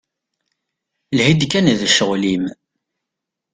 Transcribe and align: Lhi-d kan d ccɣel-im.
Lhi-d 1.17 1.41
kan 1.51 1.65
d 1.79 1.81
ccɣel-im. 1.91 2.45